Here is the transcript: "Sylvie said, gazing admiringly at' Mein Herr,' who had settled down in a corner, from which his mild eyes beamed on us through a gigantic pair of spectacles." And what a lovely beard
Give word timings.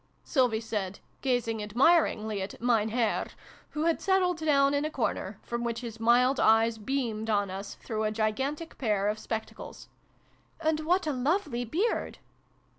"Sylvie 0.23 0.61
said, 0.61 0.97
gazing 1.21 1.61
admiringly 1.61 2.41
at' 2.41 2.59
Mein 2.69 2.89
Herr,' 2.89 3.27
who 3.69 3.83
had 3.83 4.01
settled 4.01 4.37
down 4.39 4.73
in 4.73 4.83
a 4.83 4.89
corner, 4.89 5.37
from 5.43 5.63
which 5.63 5.81
his 5.81 5.99
mild 5.99 6.39
eyes 6.39 6.79
beamed 6.79 7.29
on 7.29 7.51
us 7.51 7.75
through 7.75 8.05
a 8.05 8.11
gigantic 8.11 8.79
pair 8.79 9.07
of 9.09 9.19
spectacles." 9.19 9.89
And 10.59 10.79
what 10.79 11.05
a 11.05 11.13
lovely 11.13 11.65
beard 11.65 12.17